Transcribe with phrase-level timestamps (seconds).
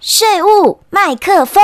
[0.00, 1.60] 税务麦克风。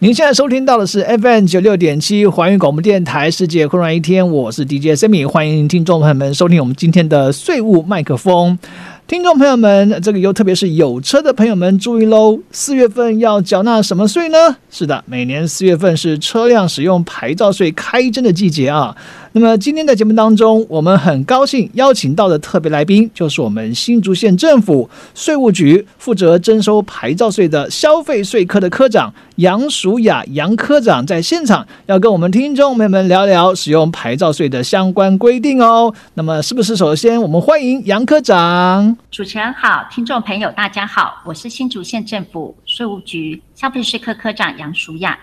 [0.00, 8.58] 您现在收听到的是 FM 九六点七环宇广播电台《世界混乱一天》，我是 DJ Sammy，欢迎听众朋友们收听我们今天的税务麦克风。
[9.06, 14.56] 听众朋友们，这个又特别是有车的朋友们注意喽，四月份要缴纳什么税呢？
[14.68, 18.94] 是的，每年四月份是车辆使用牌照税开征的季节啊。
[19.32, 35.94] 那么今天的节目当中，我们很高兴邀请到的特别来宾，就是我们新竹县政府税务局负责征收牌照税的消费税科的科长杨淑雅杨科长，在现场要跟我们听众朋友们聊聊使用牌照税的相关规定哦。
[36.14, 38.96] 那么是不是首先我们欢迎杨科长？
[39.10, 45.18] 主持人好，听众朋友大家好，我是新竹县政府税务局消费税科科长杨淑雅。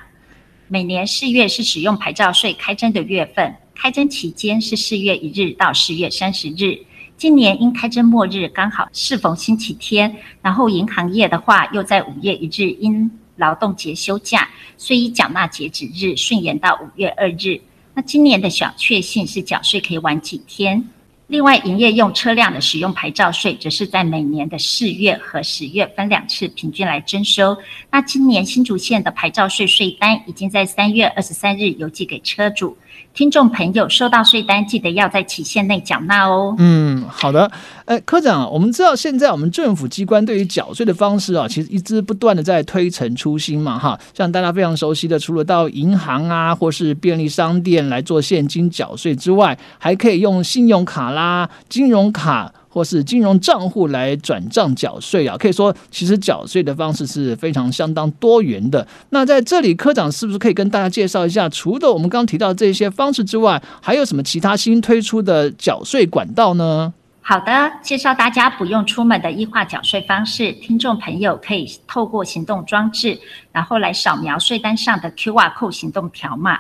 [0.68, 3.56] 每年四月是使用牌照税开征的月份。
[3.76, 6.80] 开征期间是四月一日到四月三十日。
[7.18, 17.60] 今年因开征末日刚好适逢星期天，然后银行业的话又在五月一日因劳动节休假，所以缴纳截止日顺延到五月二日。
[17.94, 20.90] 那今年的小确幸是缴税可以晚几天。
[21.28, 27.58] 另外，营业用车辆的使用牌照税，则是在每年的四月和十月分两次平均来征收。
[27.92, 32.78] 那今年新竹县的牌照税税单已经在三月二十三日邮寄给车主。
[33.14, 36.54] 听众朋友收到税单，记得要在期限内缴纳哦。
[36.60, 37.50] 嗯，好的。
[37.86, 43.98] 哎，科长，我们知道现在我们政府机关对于缴税的方式啊，其实一直不断的在推陈出新嘛，哈。
[44.14, 52.54] 像大家非常熟悉的，除了到银行啊，或是便利商店来做现金缴税之外，还可以用信用卡啦、金融卡。
[52.76, 58.86] 或是金融账户来转账缴税啊，可以说其实缴税的方式是非常相当多元的。
[59.12, 66.94] 那在这里，科长是不是可以跟大家介绍一下，除了我们刚提到这些方式之外，还有什么其他新推出的缴税管道呢？
[67.22, 70.52] 好的，介绍大家不用出门的异化缴税方式。
[70.52, 73.18] 听众朋友可以透过行动装置，
[73.54, 76.60] 然后来扫描税单上的 QR code 行动条码。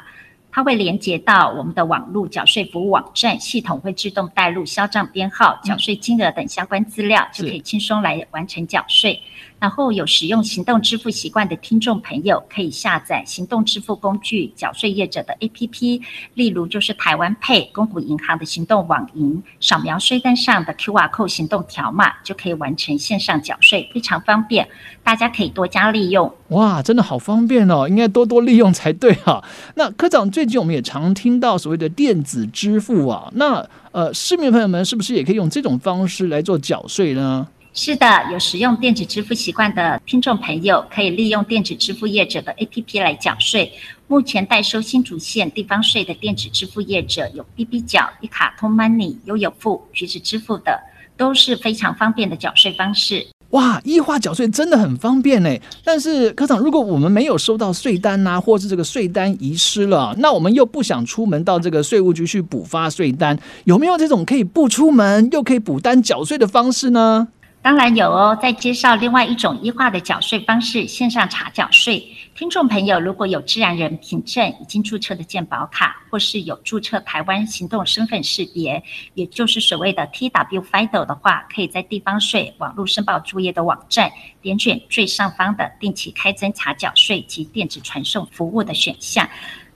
[0.55, 9.21] 它会连接到我们的网络缴税服务网站，系统会自动带入销账编号、缴税金额等相关资料，就可以轻松来完成缴税。
[9.59, 16.01] 然后有使用行动支付习惯的听众朋友，可以下载行动支付工具缴税业者的 APP，
[16.33, 24.67] 例如就是台湾 Pay、公股银行的行动网银，扫描税单上的 QR code 行动条码，就可以完成线上缴税，非常方便，
[25.03, 26.31] 大家可以多加利用。
[26.49, 29.43] 哇，真的好方便哦，应该多多利用才对哈。
[29.75, 37.47] 那科长，最近我们也常听到所谓的电子支付啊，那呃，市民朋友们是不是也可以用这种方式来做缴税呢？
[37.77, 43.69] 是的，有使用电子支付习惯的听众朋友，可以利用电子支付业者的 APP 来缴税。
[44.07, 50.79] 目前代收新竹县地方税的电子支付业者有 BB 缴、一卡通 Money、悠游付、橘子支付的，
[51.17, 53.27] 都是非常方便的缴税方式。
[53.49, 55.49] 哇，异化缴税真的很方便呢。
[55.83, 67.27] 但是科长，如果我们没有收到税单呐，或是这个税单遗失了，那我们又不想出门到这个税务局去补发税单，有没有这种可以不出门又可以补单缴税的方式呢？
[67.65, 72.07] 当然有哦，在介绍另外一种一化的缴税方式——线上查缴税。
[72.35, 78.83] 听众朋友，如果有自然人凭证、已经注册的健保卡，或是有注册台湾行动身份识别，
[79.15, 84.11] 也就是所谓的 TW FIDO 的话，可以在地方税网络申报作业的网站
[84.43, 89.27] 点选最上方的定期开征查缴税及电子传送服务的选项，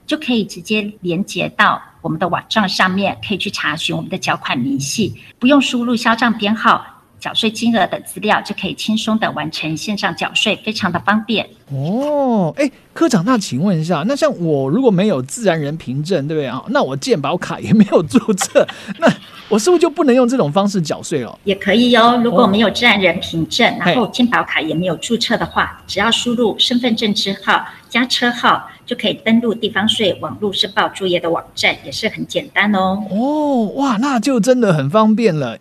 [0.06, 6.86] 就可以直接连接到我们的网站上面，可以去查询我们的缴款明细，不用输入销账编号。
[7.20, 11.46] 缴税金额等资料就可以轻松的完成线上缴税，非常的方便。
[11.70, 16.60] 哦，哎，科长，那请问一下，那像我如果没有自然人凭证，对不对啊？
[16.68, 18.66] 那我健保卡也没有注册，
[18.98, 19.06] 那
[19.48, 21.38] 我是不是就不能用这种方式缴税了？
[21.44, 22.20] 也可以哦。
[22.24, 28.68] 如果没有自然人凭证，然后健保卡也没有注册的话，只要输入身份证字号加车号。
[28.90, 33.00] 就可以登录地方税网络申报作业的网站，也是很简单哦。
[33.08, 35.56] 哦，哇，那就真的很方便了。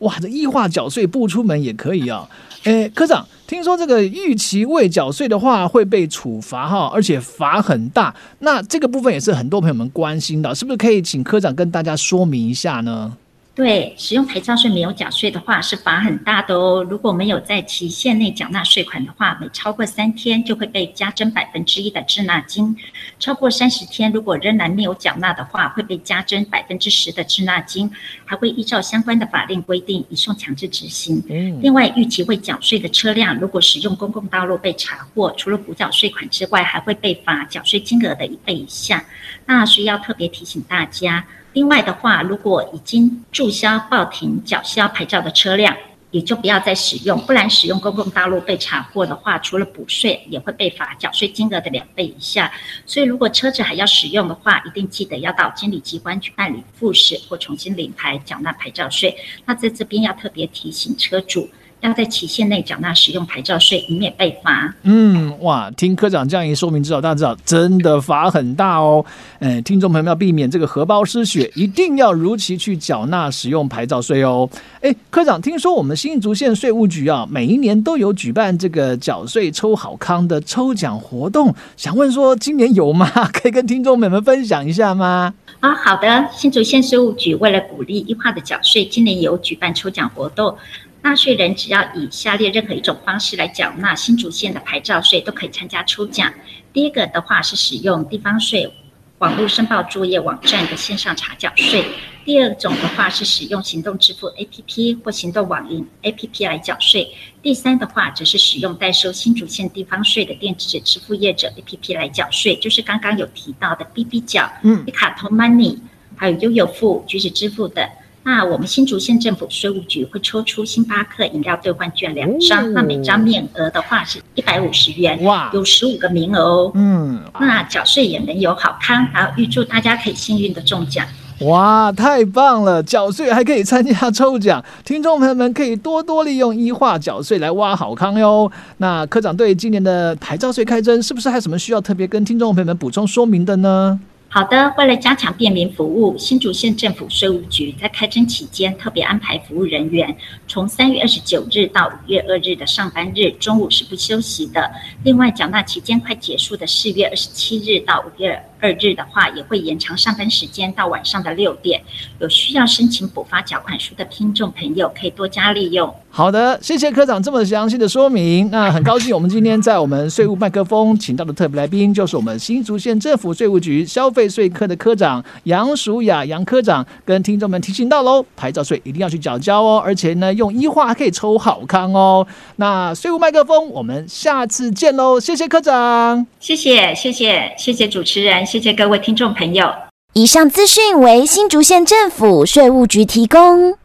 [0.00, 2.28] 哇，这异化缴税不出门也可以啊。
[2.64, 8.14] 诶，科长，听说这个逾期未缴税的话会被处罚哈，而且罚很大。
[8.40, 13.16] 那这个部分也是很多朋友们关心的，是不是可以请科长跟大家说明一下呢？
[13.54, 16.82] 对，使用牌照税没有缴税的话，是罚很大的哦。
[16.82, 22.74] 如果没有在期限内缴纳税款的话，每超过三天就会被加征百分之一的滞纳金；
[23.20, 27.88] 超过三十天，如果仍然没有缴纳的话，会被加征百分之十的滞纳金，
[28.24, 31.22] 还会依照相关的法令规定移送强制执行。
[31.62, 39.04] 另外，逾期未缴税的车辆，如果使用公共道路被查获，除了补缴税款之外，还会被罚缴税金额的一倍以下。
[39.46, 41.24] 那需要特别提醒大家。
[41.54, 45.74] 另外的话，如果已经注销、报停、缴销牌照的车辆，
[46.10, 52.52] 也就不要再使用，不然使用公共道路被查获的话，除了补税，也会被罚缴税金额的两倍以下。
[52.84, 59.16] 所以，如果车子还要使用的话，一定记得要到监理机关去办理复驶或重新领牌，缴纳牌照税。
[59.46, 61.48] 那在这边要特别提醒车主。
[61.84, 64.74] 要在期限内缴纳使用牌照税，以免被罚。
[64.84, 69.04] 嗯，哇，听科长这样一说明之后，大家知道真的罚很大哦。
[69.40, 74.48] 嗯，听众朋友们要避免这个荷包失血，一定要如期去缴纳使用牌照税哦。
[74.80, 83.06] 哎，科长，听说我们新竹县税务局啊，每一年都有举办这个缴税抽好康的抽奖活动，想问说今年有吗？
[83.30, 85.34] 可以跟听众朋友们分享一下吗？
[85.60, 90.56] 啊，好的，新竹县税务局为了鼓励一化的缴税，今年有举办抽奖活动。
[91.04, 96.32] 纳税人只要以下列任何一种方式来缴纳新竹县的牌照税，都可以参加抽奖。
[96.72, 98.72] 第一个的话是使用地方税
[99.18, 101.82] 网络申报作业网站的线上查缴税；
[102.24, 107.06] 第二种的话是使用行动支付 APP 或行动网银 APP 来缴税；
[107.42, 115.76] 第三的话则是使用代收新竹县地方税的电子支付业者 APP 来缴税，就是刚刚有提到的 BB 缴、嗯、卡通 Money，
[116.16, 117.86] 还有悠游付、橘子支付等。
[118.24, 126.72] 那我们新竹县政府税务局会抽出星巴克饮料兑换券两张，那每张面额的话是一百五十元，哇，有十五个名额哦。
[126.74, 131.06] 嗯，那缴税也能有好康，然后预祝大家可以幸运的中奖。
[131.40, 132.82] 哇，太棒了！
[132.82, 138.50] 缴税还可以参加抽奖，听众朋友们可以多多利用一化缴税来挖好康哟。
[138.78, 143.98] 那科长对今年的牌照税开征，是不是还有什么需要特别跟听众朋友们补充说明的呢？
[144.34, 150.16] 好的，为了加强便民服务，新竹县政府税务局在开征期间特别安排服务人员，
[150.48, 154.68] 从三月二十九日到五月二日的上班日中午是不休息的。
[155.04, 161.82] 另外，缴纳期间快结束的四月二十七日到五月二日的话，也会延长上班时间到晚上的六点。
[162.18, 165.94] 有需要申请补发缴款书的听众朋友，可以多加利用。
[166.08, 168.48] 好的，谢谢科长这么详细的说明。
[168.50, 182.26] 那很高兴，我们今天在我们税务麦克风请到的特别来宾，就是我们新竹县政府税务局消费税科的科长杨淑雅杨科长，跟听众们提醒到喽，牌照税一定要去缴交哦，而且呢，用一化可以抽好康哦。
[182.56, 189.68] 那税务麦克风，我们下次见喽，谢谢科长，谢谢谢谢谢谢主持人，谢谢各位听众朋友。
[190.12, 193.76] 以上资讯为新竹县政府税务局提供。